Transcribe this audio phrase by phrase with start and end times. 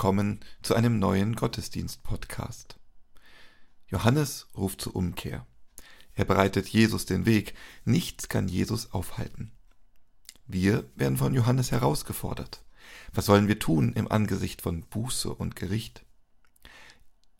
[0.00, 2.78] Willkommen zu einem neuen Gottesdienst-Podcast.
[3.86, 5.46] Johannes ruft zur Umkehr.
[6.14, 7.52] Er bereitet Jesus den Weg.
[7.84, 9.52] Nichts kann Jesus aufhalten.
[10.46, 12.64] Wir werden von Johannes herausgefordert.
[13.12, 16.06] Was sollen wir tun im Angesicht von Buße und Gericht?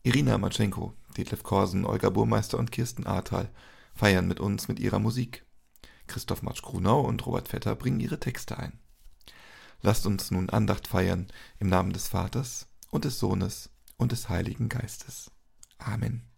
[0.03, 3.49] Irina Matschenko, Detlef Korsen, Olga Burmeister und Kirsten Ahrtal
[3.95, 5.47] feiern mit uns mit ihrer Musik.
[6.05, 8.80] Christoph Matsch-Grunau und Robert Vetter bringen ihre Texte ein.
[9.81, 11.27] Lasst uns nun Andacht feiern
[11.59, 15.31] im Namen des Vaters und des Sohnes und des Heiligen Geistes.
[15.77, 16.30] Amen.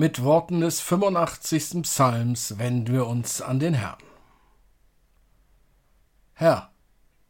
[0.00, 1.82] Mit Worten des 85.
[1.82, 4.02] Psalms wenden wir uns an den Herrn.
[6.32, 6.70] Herr,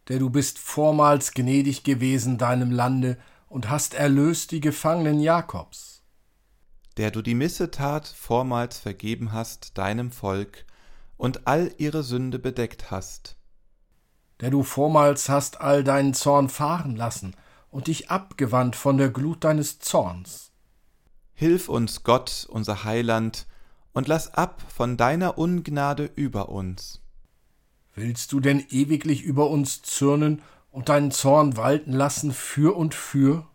[0.06, 3.18] der du bist vormals gnädig gewesen deinem Lande
[3.48, 6.04] und hast erlöst die Gefangenen Jakobs.
[6.96, 10.64] Der du die Missetat vormals vergeben hast deinem Volk
[11.16, 13.36] und all ihre Sünde bedeckt hast.
[14.38, 17.34] Der du vormals hast all deinen Zorn fahren lassen
[17.68, 20.49] und dich abgewandt von der Glut deines Zorns
[21.40, 23.46] Hilf uns, Gott, unser Heiland,
[23.92, 27.00] und lass ab von deiner Ungnade über uns.
[27.94, 33.48] Willst du denn ewiglich über uns zürnen und deinen Zorn walten lassen für und für?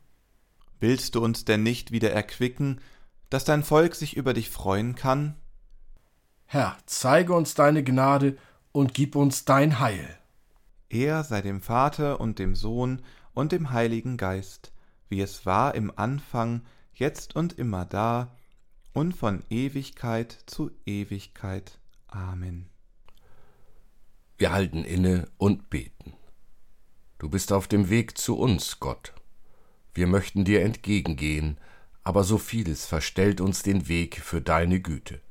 [0.80, 2.82] Willst du uns denn nicht wieder erquicken,
[3.30, 5.36] dass dein Volk sich über dich freuen kann?
[6.48, 8.36] Herr, zeige uns deine Gnade
[8.72, 10.18] und gib uns dein Heil.
[10.90, 13.04] Er sei dem Vater und dem Sohn
[13.36, 14.74] und dem Heiligen Geist,
[15.08, 16.64] wie es war im Anfang,
[17.00, 18.36] jetzt und immer da
[18.94, 21.80] und von Ewigkeit zu Ewigkeit.
[22.08, 22.70] Amen.
[24.38, 26.14] Wir halten inne und beten.
[27.18, 29.14] Du bist auf dem Weg zu uns, Gott.
[29.94, 31.58] Wir möchten dir entgegengehen,
[32.04, 35.22] aber so vieles verstellt uns den Weg für deine Güte.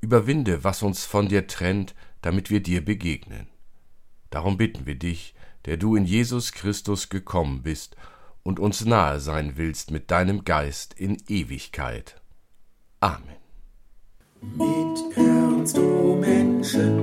[0.00, 3.48] Überwinde, was uns von dir trennt, damit wir dir begegnen.
[4.30, 5.34] Darum bitten wir dich,
[5.66, 7.96] der du in Jesus Christus gekommen bist
[8.42, 12.20] und uns nahe sein willst mit deinem Geist in Ewigkeit.
[13.00, 13.36] Amen.
[14.40, 17.01] Mit Ernst, o Menschenkinder,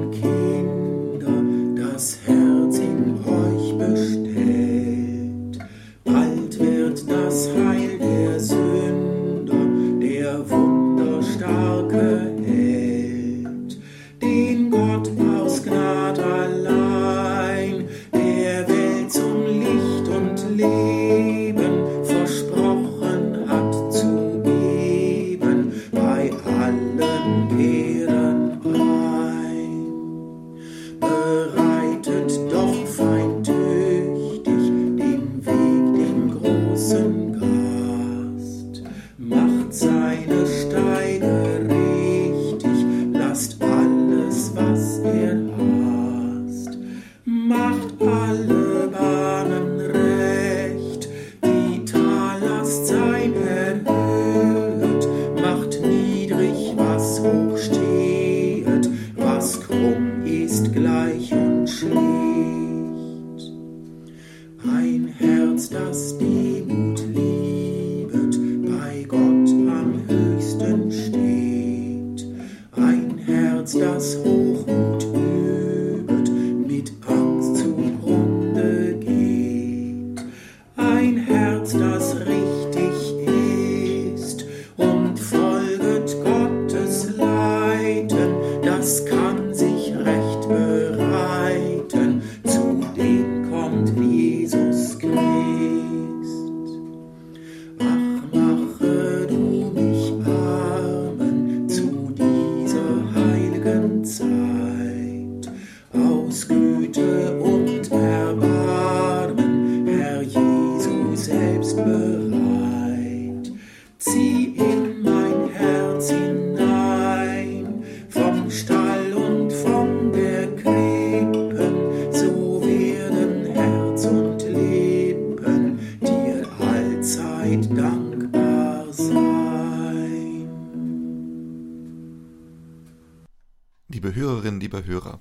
[133.92, 135.20] Liebe Hörerinnen, liebe Hörer,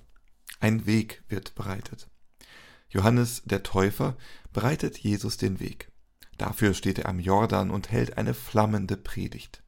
[0.60, 2.06] ein Weg wird bereitet.
[2.90, 4.18] Johannes der Täufer
[4.52, 5.90] bereitet Jesus den Weg.
[6.36, 9.62] Dafür steht er am Jordan und hält eine flammende Predigt.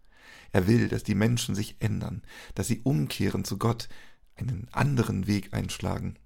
[0.53, 2.21] Er will, dass die Menschen sich ändern,
[2.55, 3.89] dass sie umkehren zu Gott,
[4.37, 6.19] einen anderen Weg einschlagen.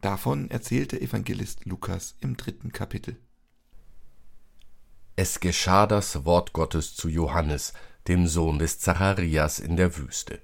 [0.00, 3.16] Davon erzählt der Evangelist Lukas im dritten Kapitel.
[5.16, 7.72] Es geschah das Wort Gottes zu Johannes,
[8.06, 10.40] dem Sohn des Zacharias in der Wüste.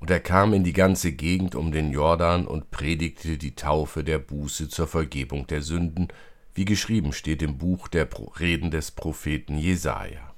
[0.00, 4.18] Und er kam in die ganze Gegend um den Jordan und predigte die Taufe der
[4.18, 6.08] Buße zur Vergebung der Sünden,
[6.54, 8.08] wie geschrieben steht im Buch der
[8.40, 10.34] Reden des Propheten Jesaja.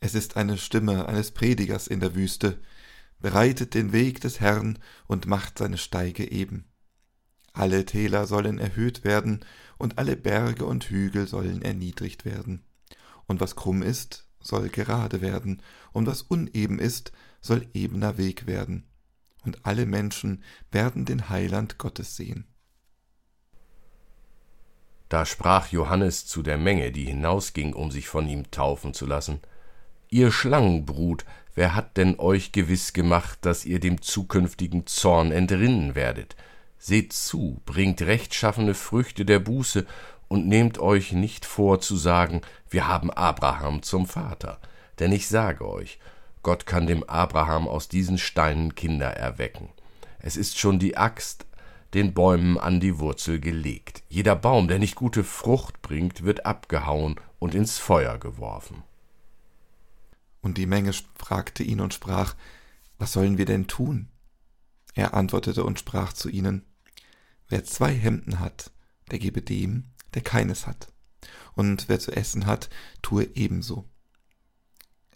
[0.00, 2.58] Es ist eine Stimme eines Predigers in der Wüste,
[3.18, 4.78] bereitet den Weg des Herrn
[5.08, 6.64] und macht seine Steige eben.
[7.52, 9.40] Alle Täler sollen erhöht werden
[9.78, 12.62] und alle Berge und Hügel sollen erniedrigt werden.
[13.26, 17.12] Und was krumm ist, soll gerade werden, und was uneben ist,
[17.46, 18.84] soll ebener Weg werden.
[19.44, 22.46] Und alle Menschen werden den Heiland Gottes sehen.
[25.08, 29.40] Da sprach Johannes zu der Menge, die hinausging, um sich von ihm taufen zu lassen,
[30.08, 31.24] Ihr Schlangenbrut,
[31.54, 36.36] wer hat denn euch gewiss gemacht, dass ihr dem zukünftigen Zorn entrinnen werdet?
[36.78, 39.84] Seht zu, bringt rechtschaffene Früchte der Buße
[40.28, 44.60] und nehmt euch nicht vor zu sagen, wir haben Abraham zum Vater.
[45.00, 45.98] Denn ich sage euch,
[46.46, 49.70] Gott kann dem Abraham aus diesen Steinen Kinder erwecken.
[50.20, 51.44] Es ist schon die Axt
[51.92, 54.04] den Bäumen an die Wurzel gelegt.
[54.08, 58.84] Jeder Baum, der nicht gute Frucht bringt, wird abgehauen und ins Feuer geworfen.
[60.40, 62.36] Und die Menge fragte ihn und sprach,
[62.96, 64.06] Was sollen wir denn tun?
[64.94, 66.64] Er antwortete und sprach zu ihnen,
[67.48, 68.70] Wer zwei Hemden hat,
[69.10, 70.92] der gebe dem, der keines hat.
[71.54, 72.70] Und wer zu essen hat,
[73.02, 73.84] tue ebenso.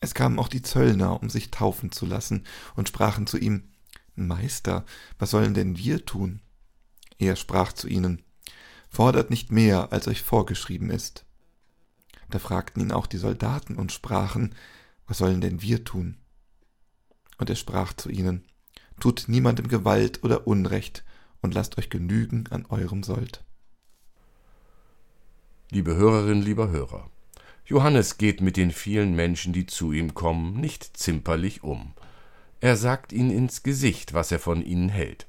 [0.00, 3.64] Es kamen auch die Zöllner, um sich taufen zu lassen, und sprachen zu ihm,
[4.16, 4.84] Meister,
[5.18, 6.40] was sollen denn wir tun?
[7.18, 8.22] Er sprach zu ihnen,
[8.88, 11.24] Fordert nicht mehr, als euch vorgeschrieben ist.
[12.28, 14.54] Da fragten ihn auch die Soldaten und sprachen,
[15.06, 16.16] Was sollen denn wir tun?
[17.38, 18.44] Und er sprach zu ihnen,
[18.98, 21.04] Tut niemandem Gewalt oder Unrecht,
[21.42, 23.44] und lasst euch genügen an eurem Sold.
[25.70, 27.08] Liebe Hörerinnen, lieber Hörer,
[27.70, 31.92] Johannes geht mit den vielen Menschen, die zu ihm kommen, nicht zimperlich um.
[32.60, 35.28] Er sagt ihnen ins Gesicht, was er von ihnen hält.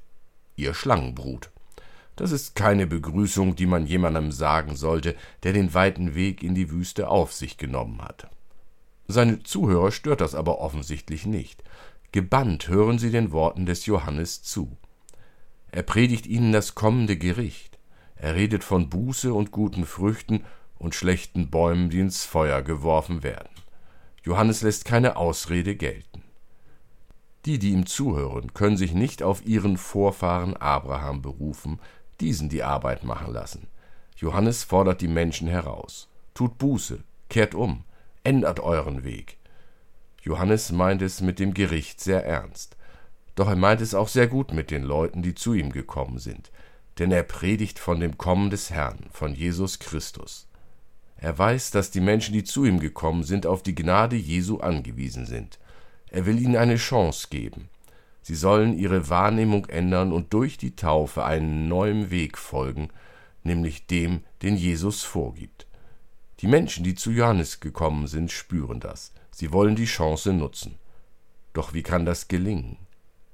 [0.56, 1.52] Ihr Schlangenbrut.
[2.16, 6.72] Das ist keine Begrüßung, die man jemandem sagen sollte, der den weiten Weg in die
[6.72, 8.28] Wüste auf sich genommen hat.
[9.06, 11.62] Seine Zuhörer stört das aber offensichtlich nicht.
[12.10, 14.76] Gebannt hören sie den Worten des Johannes zu.
[15.70, 17.78] Er predigt ihnen das kommende Gericht.
[18.16, 20.42] Er redet von Buße und guten Früchten
[20.82, 23.48] und schlechten Bäumen, die ins Feuer geworfen werden.
[24.24, 26.22] Johannes lässt keine Ausrede gelten.
[27.44, 31.80] Die, die ihm zuhören, können sich nicht auf ihren Vorfahren Abraham berufen,
[32.20, 33.68] diesen die Arbeit machen lassen.
[34.16, 36.08] Johannes fordert die Menschen heraus.
[36.34, 37.84] Tut Buße, kehrt um,
[38.24, 39.38] ändert euren Weg.
[40.22, 42.76] Johannes meint es mit dem Gericht sehr ernst.
[43.34, 46.52] Doch er meint es auch sehr gut mit den Leuten, die zu ihm gekommen sind,
[46.98, 50.46] denn er predigt von dem Kommen des Herrn, von Jesus Christus.
[51.22, 55.24] Er weiß, dass die Menschen, die zu ihm gekommen sind, auf die Gnade Jesu angewiesen
[55.24, 55.60] sind.
[56.10, 57.68] Er will ihnen eine Chance geben.
[58.22, 62.88] Sie sollen ihre Wahrnehmung ändern und durch die Taufe einen neuen Weg folgen,
[63.44, 65.68] nämlich dem, den Jesus vorgibt.
[66.40, 69.12] Die Menschen, die zu Johannes gekommen sind, spüren das.
[69.30, 70.74] Sie wollen die Chance nutzen.
[71.52, 72.78] Doch wie kann das gelingen?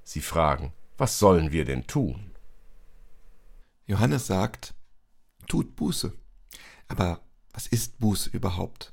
[0.04, 2.32] Sie fragen, was sollen wir denn tun?
[3.86, 4.74] Johannes sagt,
[5.46, 6.12] tut Buße.
[6.88, 7.22] Aber
[7.58, 8.92] was ist Buße überhaupt?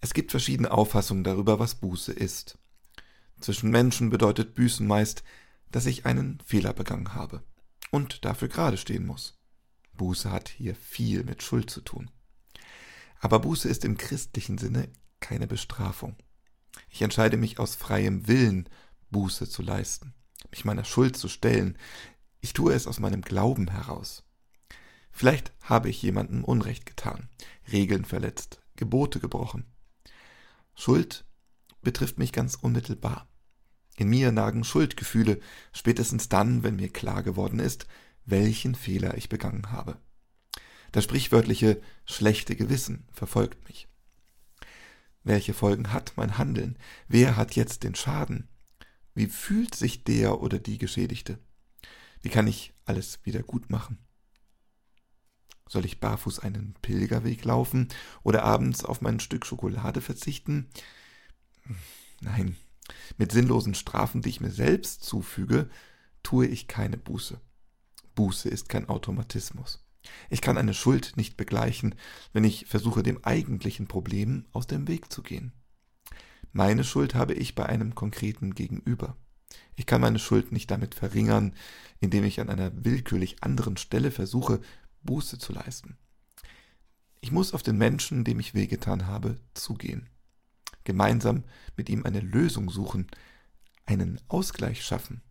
[0.00, 2.56] Es gibt verschiedene Auffassungen darüber, was Buße ist.
[3.38, 5.24] Zwischen Menschen bedeutet Büßen meist,
[5.70, 7.44] dass ich einen Fehler begangen habe
[7.90, 9.38] und dafür gerade stehen muss.
[9.92, 12.10] Buße hat hier viel mit Schuld zu tun.
[13.18, 14.88] Aber Buße ist im christlichen Sinne
[15.20, 16.16] keine Bestrafung.
[16.88, 18.70] Ich entscheide mich aus freiem Willen,
[19.10, 20.14] Buße zu leisten,
[20.50, 21.76] mich meiner Schuld zu stellen.
[22.40, 24.24] Ich tue es aus meinem Glauben heraus.
[25.10, 27.28] Vielleicht habe ich jemandem Unrecht getan,
[27.70, 29.66] Regeln verletzt, Gebote gebrochen.
[30.74, 31.24] Schuld
[31.82, 33.28] betrifft mich ganz unmittelbar.
[33.96, 35.40] In mir nagen Schuldgefühle,
[35.72, 37.86] spätestens dann, wenn mir klar geworden ist,
[38.24, 39.98] welchen Fehler ich begangen habe.
[40.92, 43.88] Das sprichwörtliche schlechte Gewissen verfolgt mich.
[45.22, 46.78] Welche Folgen hat mein Handeln?
[47.08, 48.48] Wer hat jetzt den Schaden?
[49.14, 51.38] Wie fühlt sich der oder die Geschädigte?
[52.22, 53.98] Wie kann ich alles wieder gut machen?
[55.70, 57.86] Soll ich barfuß einen Pilgerweg laufen
[58.24, 60.68] oder abends auf mein Stück Schokolade verzichten?
[62.20, 62.56] Nein,
[63.18, 65.70] mit sinnlosen Strafen, die ich mir selbst zufüge,
[66.24, 67.40] tue ich keine Buße.
[68.16, 69.86] Buße ist kein Automatismus.
[70.28, 71.94] Ich kann eine Schuld nicht begleichen,
[72.32, 75.52] wenn ich versuche, dem eigentlichen Problem aus dem Weg zu gehen.
[76.50, 79.16] Meine Schuld habe ich bei einem konkreten Gegenüber.
[79.76, 81.54] Ich kann meine Schuld nicht damit verringern,
[82.00, 84.60] indem ich an einer willkürlich anderen Stelle versuche,
[85.02, 85.98] Buße zu leisten.
[87.20, 90.08] Ich muss auf den Menschen, dem ich wehgetan habe, zugehen.
[90.84, 91.44] Gemeinsam
[91.76, 93.06] mit ihm eine Lösung suchen,
[93.86, 95.22] einen Ausgleich schaffen.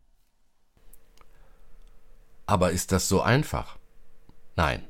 [2.45, 3.77] Aber ist das so einfach?
[4.55, 4.83] Nein,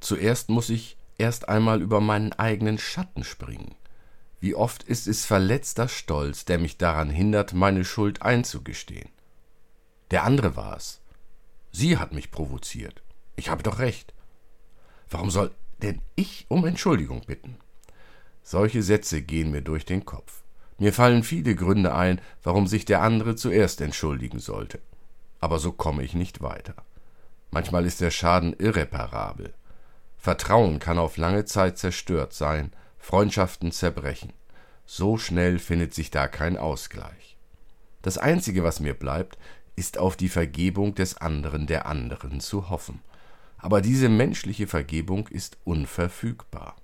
[0.00, 3.74] zuerst muss ich erst einmal über meinen eigenen Schatten springen.
[4.40, 9.08] Wie oft ist es verletzter Stolz, der mich daran hindert, meine Schuld einzugestehen.
[10.10, 11.00] Der andere war es.
[11.70, 13.02] Sie hat mich provoziert.
[13.36, 14.14] Ich habe doch recht.
[15.10, 17.56] Warum soll denn ich um Entschuldigung bitten?
[18.42, 20.42] Solche Sätze gehen mir durch den Kopf.
[20.78, 24.80] Mir fallen viele Gründe ein, warum sich der andere zuerst entschuldigen sollte.
[25.38, 26.74] Aber so komme ich nicht weiter.
[27.50, 29.52] Manchmal ist der Schaden irreparabel.
[30.18, 34.32] Vertrauen kann auf lange Zeit zerstört sein, Freundschaften zerbrechen.
[34.86, 37.36] So schnell findet sich da kein Ausgleich.
[38.02, 39.38] Das Einzige, was mir bleibt,
[39.76, 43.00] ist auf die Vergebung des anderen der anderen zu hoffen.
[43.62, 46.76] Aber diese menschliche Vergebung ist unverfügbar.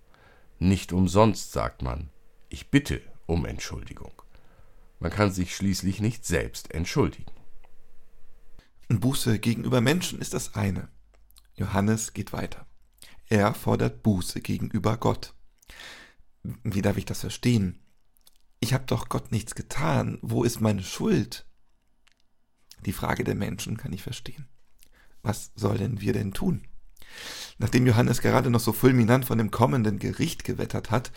[0.60, 2.08] Nicht umsonst sagt man,
[2.48, 4.12] ich bitte um Entschuldigung.
[5.00, 7.32] Man kann sich schließlich nicht selbst entschuldigen.
[8.88, 10.88] Buße gegenüber Menschen ist das eine.
[11.56, 12.64] Johannes geht weiter.
[13.26, 15.34] Er fordert Buße gegenüber Gott.
[16.44, 17.80] Wie darf ich das verstehen?
[18.60, 20.18] Ich habe doch Gott nichts getan.
[20.22, 21.44] Wo ist meine Schuld?
[22.86, 24.46] Die Frage der Menschen kann ich verstehen.
[25.28, 26.66] Was sollen wir denn tun?
[27.58, 31.12] Nachdem Johannes gerade noch so fulminant von dem kommenden Gericht gewettert hat,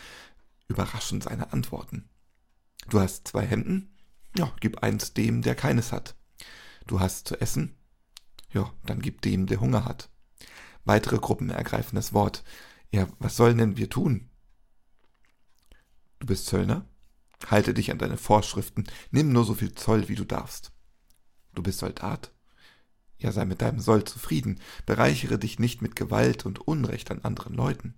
[0.68, 2.10] überraschen seine Antworten.
[2.90, 3.96] Du hast zwei Hemden?
[4.38, 6.18] Ja, gib eins dem, der keines hat.
[6.88, 7.78] Du hast zu essen?
[8.50, 10.10] Ja, dann gib dem, der Hunger hat.
[10.84, 12.44] Weitere Gruppen ergreifen das Wort.
[12.92, 14.30] Ja, was sollen denn wir tun?
[16.20, 16.86] Du bist Zöllner?
[17.48, 20.74] Halte dich an deine Vorschriften, nimm nur so viel Zoll, wie du darfst.
[21.56, 22.34] Du bist Soldat?
[23.22, 27.54] Ja, sei mit deinem Soll zufrieden, bereichere dich nicht mit Gewalt und Unrecht an anderen
[27.54, 27.94] Leuten.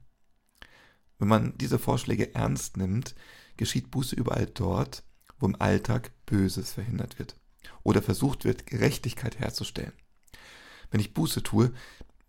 [1.17, 3.15] Wenn man diese Vorschläge ernst nimmt,
[3.55, 5.03] geschieht Buße überall dort,
[5.39, 7.37] wo im Alltag Böses verhindert wird
[7.83, 9.93] oder versucht wird, Gerechtigkeit herzustellen.
[10.91, 11.71] Wenn ich Buße tue,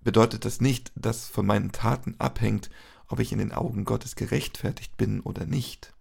[0.00, 2.70] bedeutet das nicht, dass von meinen Taten abhängt,
[3.08, 5.92] ob ich in den Augen Gottes gerechtfertigt bin oder nicht.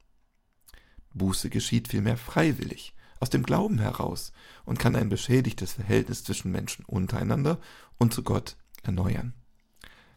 [1.16, 4.34] Buße geschieht vielmehr freiwillig, aus dem Glauben heraus
[4.66, 7.58] und kann ein beschädigtes Verhältnis zwischen Menschen untereinander
[7.98, 9.34] und zu Gott erneuern.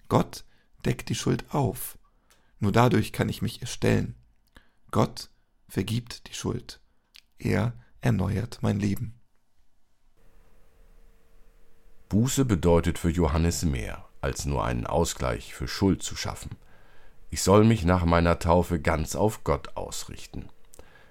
[0.08, 0.44] Gott
[0.84, 1.98] deckt die Schuld auf.
[2.58, 4.16] Nur dadurch kann ich mich erstellen.
[4.90, 5.30] Gott
[5.68, 6.80] vergibt die Schuld.
[7.38, 9.20] Er erneuert mein Leben.
[12.08, 16.56] Buße bedeutet für Johannes mehr, als nur einen Ausgleich für Schuld zu schaffen.
[17.30, 20.48] Ich soll mich nach meiner Taufe ganz auf Gott ausrichten.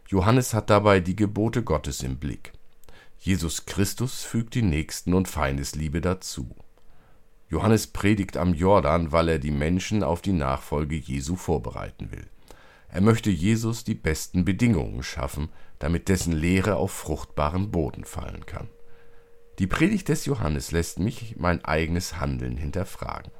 [0.08, 2.54] Johannes hat dabei die Gebote Gottes im Blick.
[3.18, 6.56] Jesus Christus fügt die Nächsten und Feindesliebe dazu.
[7.50, 12.28] Johannes predigt am Jordan, weil er die Menschen auf die Nachfolge Jesu vorbereiten will.
[12.88, 18.70] Er möchte Jesus die besten Bedingungen schaffen, damit dessen Lehre auf fruchtbaren Boden fallen kann.
[19.58, 23.32] Die Predigt des Johannes lässt mich mein eigenes Handeln hinterfragen.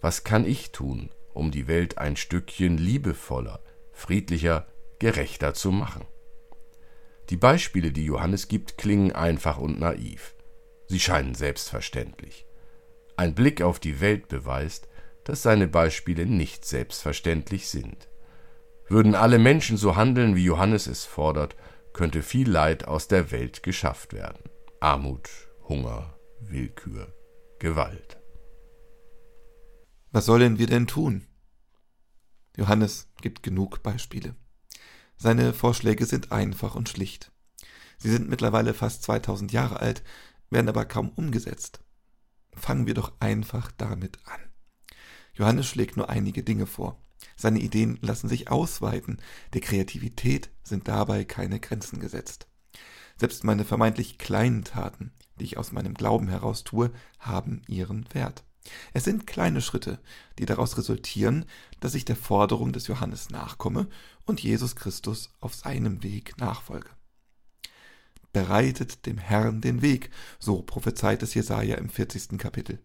[0.00, 3.60] Was kann ich tun, um die Welt ein Stückchen liebevoller,
[3.92, 4.66] friedlicher
[4.98, 6.04] gerechter zu machen.
[7.30, 10.34] Die Beispiele, die Johannes gibt, klingen einfach und naiv.
[10.86, 12.46] Sie scheinen selbstverständlich.
[13.16, 14.88] Ein Blick auf die Welt beweist,
[15.24, 18.08] dass seine Beispiele nicht selbstverständlich sind.
[18.88, 21.56] Würden alle Menschen so handeln, wie Johannes es fordert,
[21.92, 24.44] könnte viel Leid aus der Welt geschafft werden.
[24.80, 25.28] Armut,
[25.68, 27.12] Hunger, Willkür,
[27.58, 28.18] Gewalt.
[30.10, 31.26] Was sollen wir denn tun?
[32.56, 34.34] Johannes gibt genug Beispiele.
[35.18, 37.32] Seine Vorschläge sind einfach und schlicht.
[37.98, 40.04] Sie sind mittlerweile fast 2000 Jahre alt,
[40.48, 41.80] werden aber kaum umgesetzt.
[42.54, 44.40] Fangen wir doch einfach damit an.
[45.34, 47.02] Johannes schlägt nur einige Dinge vor.
[47.36, 49.20] Seine Ideen lassen sich ausweiten,
[49.54, 52.46] der Kreativität sind dabei keine Grenzen gesetzt.
[53.16, 58.44] Selbst meine vermeintlich kleinen Taten, die ich aus meinem Glauben heraus tue, haben ihren Wert.
[58.92, 59.98] Es sind kleine Schritte,
[60.38, 61.44] die daraus resultieren,
[61.80, 63.88] dass ich der Forderung des Johannes nachkomme
[64.24, 66.90] und Jesus Christus auf seinem Weg nachfolge.
[68.32, 72.38] Bereitet dem Herrn den Weg, so prophezeit es Jesaja im 40.
[72.38, 72.78] Kapitel.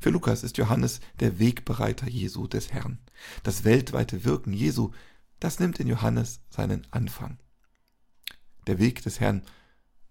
[0.00, 2.98] Für Lukas ist Johannes der Wegbereiter Jesu des Herrn.
[3.42, 4.90] Das weltweite Wirken Jesu,
[5.38, 7.38] das nimmt in Johannes seinen Anfang.
[8.66, 9.42] Der Weg des Herrn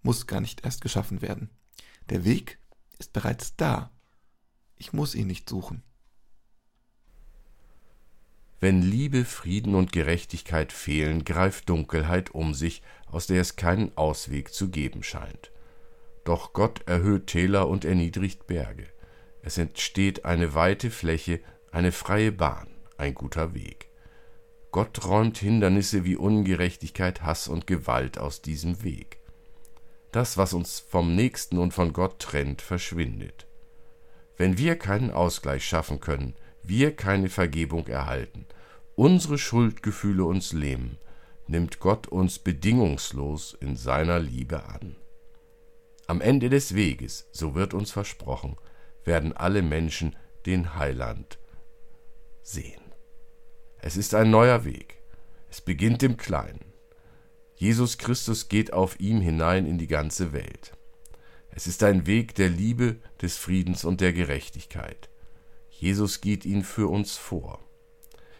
[0.02, 1.50] muss gar nicht erst geschaffen werden.
[2.10, 2.58] Der Weg
[2.98, 3.90] ist bereits da.
[4.82, 5.84] Ich muss ihn nicht suchen.
[8.58, 14.52] Wenn Liebe, Frieden und Gerechtigkeit fehlen, greift Dunkelheit um sich, aus der es keinen Ausweg
[14.52, 15.52] zu geben scheint.
[16.24, 18.88] Doch Gott erhöht Täler und erniedrigt Berge.
[19.42, 21.38] Es entsteht eine weite Fläche,
[21.70, 22.66] eine freie Bahn,
[22.96, 23.88] ein guter Weg.
[24.72, 29.20] Gott räumt Hindernisse wie Ungerechtigkeit, Hass und Gewalt aus diesem Weg.
[30.10, 33.46] Das, was uns vom Nächsten und von Gott trennt, verschwindet.
[34.36, 38.46] Wenn wir keinen Ausgleich schaffen können, wir keine Vergebung erhalten,
[38.94, 40.98] unsere Schuldgefühle uns lähmen,
[41.46, 44.96] nimmt Gott uns bedingungslos in seiner Liebe an.
[46.06, 48.56] Am Ende des Weges, so wird uns versprochen,
[49.04, 50.16] werden alle Menschen
[50.46, 51.38] den Heiland
[52.42, 52.82] sehen.
[53.78, 55.02] Es ist ein neuer Weg.
[55.50, 56.72] Es beginnt im Kleinen.
[57.56, 60.72] Jesus Christus geht auf ihm hinein in die ganze Welt.
[61.54, 65.10] Es ist ein Weg der Liebe, des Friedens und der Gerechtigkeit.
[65.68, 67.60] Jesus geht ihn für uns vor.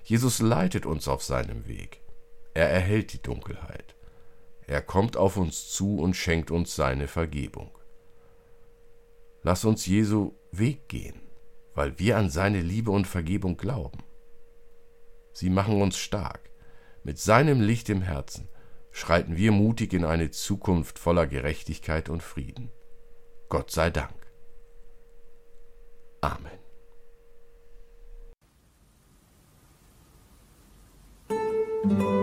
[0.03, 2.01] Jesus leitet uns auf seinem Weg.
[2.55, 3.95] Er erhält die Dunkelheit.
[4.67, 7.71] Er kommt auf uns zu und schenkt uns seine Vergebung.
[9.43, 11.21] Lass uns Jesu Weg gehen,
[11.75, 14.05] weil wir an seine Liebe und Vergebung glauben.
[15.33, 16.51] Sie machen uns stark.
[17.05, 18.49] Mit seinem Licht im Herzen
[18.91, 22.71] schreiten wir mutig in eine Zukunft voller Gerechtigkeit und Frieden.
[23.53, 24.09] Gott sei Dank.
[26.23, 26.59] Amen.
[31.85, 32.22] wollt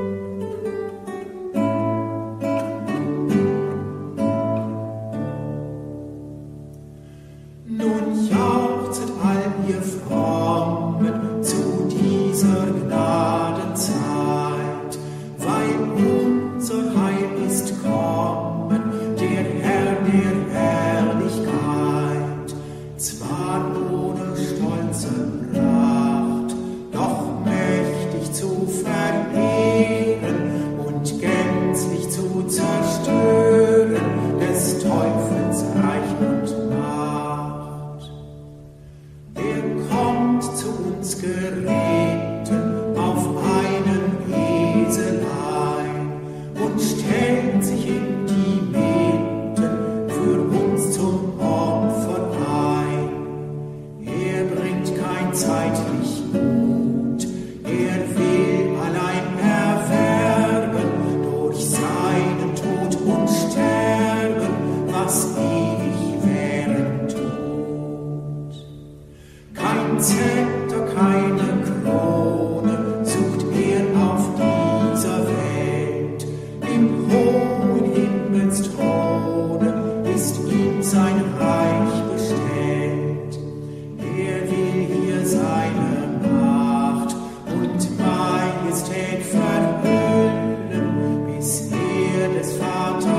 [41.29, 41.78] ihr
[92.19, 93.18] beraten werden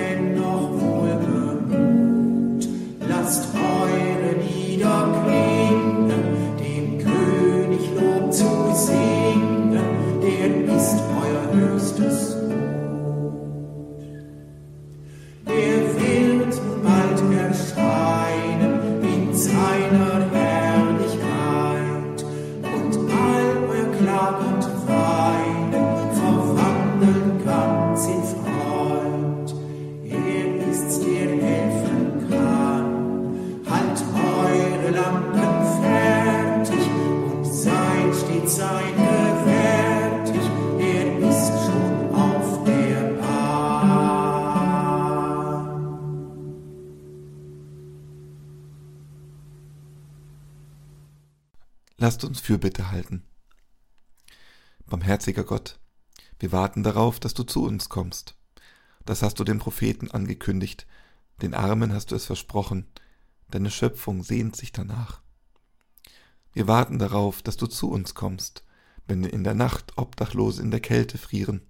[0.00, 0.89] denn
[52.50, 53.22] Fürbitte halten.
[54.84, 55.78] Barmherziger Gott,
[56.40, 58.34] wir warten darauf, dass du zu uns kommst.
[59.04, 60.84] Das hast du den Propheten angekündigt,
[61.42, 62.88] den Armen hast du es versprochen,
[63.52, 65.22] deine Schöpfung sehnt sich danach.
[66.52, 68.64] Wir warten darauf, dass du zu uns kommst,
[69.06, 71.60] wenn in der Nacht Obdachlose in der Kälte frieren,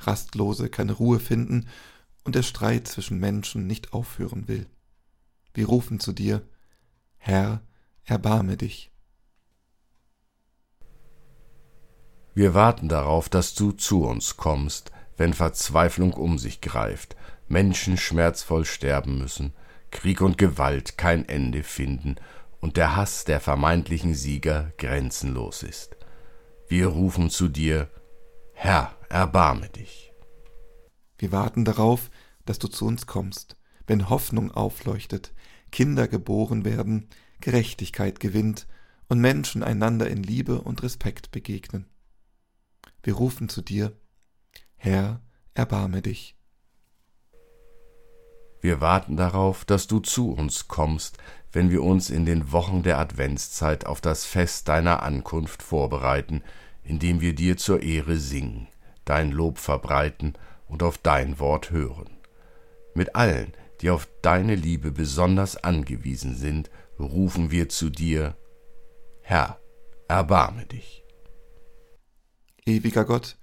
[0.00, 1.70] Rastlose keine Ruhe finden
[2.24, 4.66] und der Streit zwischen Menschen nicht aufhören will.
[5.54, 6.46] Wir rufen zu dir,
[7.16, 7.62] Herr,
[8.04, 8.92] erbarme dich.
[12.38, 17.16] Wir warten darauf, dass du zu uns kommst, wenn Verzweiflung um sich greift,
[17.48, 19.54] Menschen schmerzvoll sterben müssen,
[19.90, 22.14] Krieg und Gewalt kein Ende finden
[22.60, 25.96] und der Hass der vermeintlichen Sieger grenzenlos ist.
[26.68, 27.90] Wir rufen zu dir,
[28.52, 30.12] Herr, erbarme dich.
[31.18, 32.08] Wir warten darauf,
[32.44, 33.56] dass du zu uns kommst,
[33.88, 35.34] wenn Hoffnung aufleuchtet,
[35.72, 37.08] Kinder geboren werden,
[37.40, 38.68] Gerechtigkeit gewinnt
[39.08, 41.86] und Menschen einander in Liebe und Respekt begegnen.
[43.02, 43.96] Wir rufen zu dir,
[44.76, 45.20] Herr,
[45.54, 46.36] erbarme dich.
[48.60, 51.18] Wir warten darauf, dass du zu uns kommst,
[51.52, 56.42] wenn wir uns in den Wochen der Adventszeit auf das Fest deiner Ankunft vorbereiten,
[56.82, 58.68] indem wir dir zur Ehre singen,
[59.04, 60.34] dein Lob verbreiten
[60.66, 62.18] und auf dein Wort hören.
[62.94, 68.36] Mit allen, die auf deine Liebe besonders angewiesen sind, rufen wir zu dir,
[69.22, 69.60] Herr,
[70.08, 71.04] erbarme dich.
[72.68, 73.38] Ewiger Gott,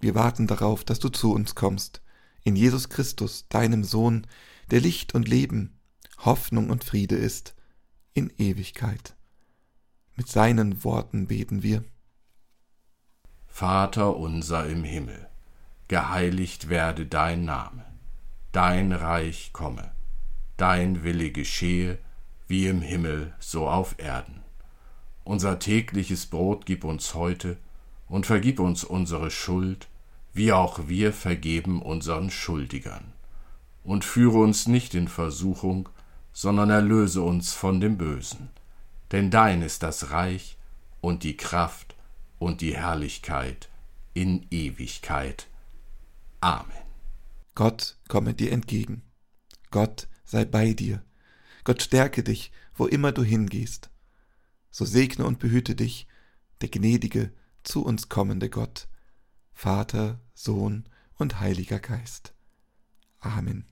[0.00, 2.00] wir warten darauf, dass du zu uns kommst,
[2.44, 4.26] in Jesus Christus, deinem Sohn,
[4.70, 5.78] der Licht und Leben,
[6.18, 7.54] Hoffnung und Friede ist,
[8.14, 9.16] in Ewigkeit.
[10.14, 11.84] Mit seinen Worten beten wir.
[13.46, 15.28] Vater unser im Himmel,
[15.88, 17.84] geheiligt werde dein Name,
[18.52, 19.90] dein Reich komme,
[20.56, 21.98] dein Wille geschehe,
[22.46, 24.42] wie im Himmel so auf Erden.
[25.24, 27.58] Unser tägliches Brot gib uns heute,
[28.08, 29.88] und vergib uns unsere Schuld,
[30.32, 33.12] wie auch wir vergeben unseren Schuldigern.
[33.84, 35.88] Und führe uns nicht in Versuchung,
[36.32, 38.50] sondern erlöse uns von dem Bösen.
[39.12, 40.56] Denn dein ist das Reich
[41.00, 41.96] und die Kraft
[42.38, 43.68] und die Herrlichkeit
[44.14, 45.46] in Ewigkeit.
[46.40, 46.72] Amen.
[47.54, 49.02] Gott komme dir entgegen.
[49.70, 51.02] Gott sei bei dir.
[51.64, 53.90] Gott stärke dich, wo immer du hingehst.
[54.70, 56.06] So segne und behüte dich,
[56.60, 58.88] der gnädige, zu uns kommende Gott,
[59.52, 62.34] Vater, Sohn und Heiliger Geist.
[63.20, 63.66] Amen.